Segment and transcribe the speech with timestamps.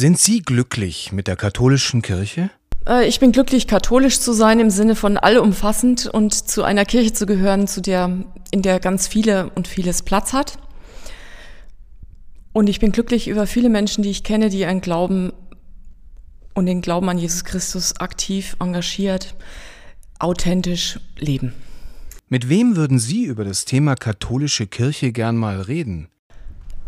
[0.00, 2.48] Sind Sie glücklich mit der katholischen Kirche?
[2.88, 7.12] Äh, ich bin glücklich, katholisch zu sein im Sinne von allumfassend und zu einer Kirche
[7.12, 10.58] zu gehören, zu der, in der ganz viele und vieles Platz hat.
[12.54, 15.34] Und ich bin glücklich über viele Menschen, die ich kenne, die einen Glauben
[16.54, 19.34] und den Glauben an Jesus Christus aktiv, engagiert,
[20.18, 21.52] authentisch leben.
[22.30, 26.08] Mit wem würden Sie über das Thema katholische Kirche gern mal reden?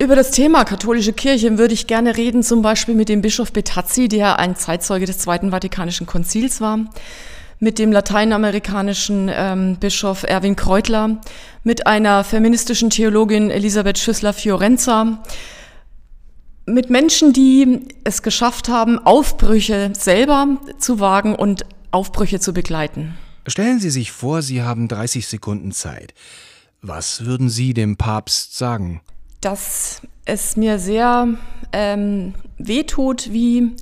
[0.00, 4.08] Über das Thema katholische Kirche würde ich gerne reden, zum Beispiel mit dem Bischof Betazzi,
[4.08, 6.86] der ein Zeitzeuge des Zweiten Vatikanischen Konzils war,
[7.58, 11.20] mit dem lateinamerikanischen ähm, Bischof Erwin Kreutler,
[11.64, 15.22] mit einer feministischen Theologin Elisabeth Schüssler-Fiorenza,
[16.64, 23.18] mit Menschen, die es geschafft haben, Aufbrüche selber zu wagen und Aufbrüche zu begleiten.
[23.46, 26.14] Stellen Sie sich vor, Sie haben 30 Sekunden Zeit.
[26.80, 29.02] Was würden Sie dem Papst sagen?
[29.40, 31.28] Dass es mir sehr
[31.72, 33.72] ähm, wehtut, wie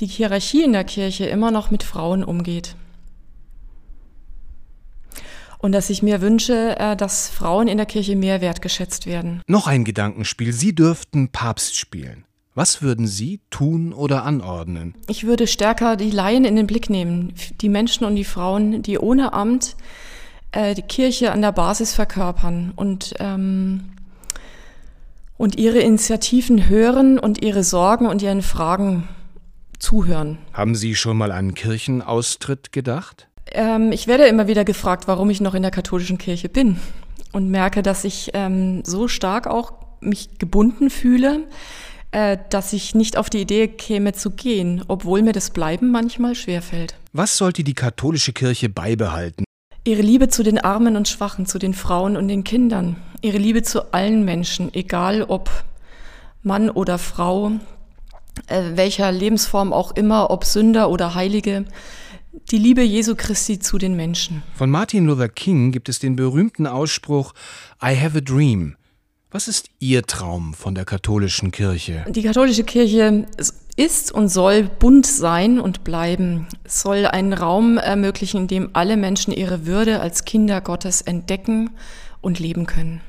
[0.00, 2.76] die Hierarchie in der Kirche immer noch mit Frauen umgeht.
[5.58, 9.42] Und dass ich mir wünsche, äh, dass Frauen in der Kirche mehr wertgeschätzt werden.
[9.46, 10.52] Noch ein Gedankenspiel.
[10.52, 12.24] Sie dürften Papst spielen.
[12.54, 14.94] Was würden Sie tun oder anordnen?
[15.08, 17.32] Ich würde stärker die Laien in den Blick nehmen.
[17.60, 19.76] Die Menschen und die Frauen, die ohne Amt
[20.50, 23.92] äh, die Kirche an der Basis verkörpern und ähm,
[25.42, 29.08] und ihre Initiativen hören und ihre Sorgen und ihren Fragen
[29.80, 30.38] zuhören.
[30.52, 33.26] Haben Sie schon mal an Kirchenaustritt gedacht?
[33.50, 36.78] Ähm, ich werde immer wieder gefragt, warum ich noch in der katholischen Kirche bin
[37.32, 41.40] und merke, dass ich ähm, so stark auch mich gebunden fühle,
[42.12, 46.36] äh, dass ich nicht auf die Idee käme zu gehen, obwohl mir das Bleiben manchmal
[46.36, 46.94] schwerfällt.
[47.12, 49.42] Was sollte die katholische Kirche beibehalten?
[49.82, 52.94] Ihre Liebe zu den Armen und Schwachen, zu den Frauen und den Kindern.
[53.22, 55.48] Ihre Liebe zu allen Menschen, egal ob
[56.42, 57.52] Mann oder Frau,
[58.48, 61.64] äh, welcher Lebensform auch immer, ob Sünder oder Heilige.
[62.50, 64.42] Die Liebe Jesu Christi zu den Menschen.
[64.56, 67.32] Von Martin Luther King gibt es den berühmten Ausspruch
[67.80, 68.74] I have a dream.
[69.30, 72.04] Was ist Ihr Traum von der katholischen Kirche?
[72.08, 73.26] Die katholische Kirche
[73.76, 76.48] ist und soll bunt sein und bleiben.
[76.64, 81.70] Es soll einen Raum ermöglichen, in dem alle Menschen ihre Würde als Kinder Gottes entdecken
[82.20, 83.00] und leben können.